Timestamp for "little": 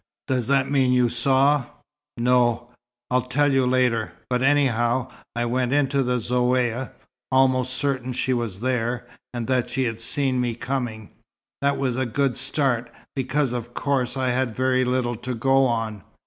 14.85-15.17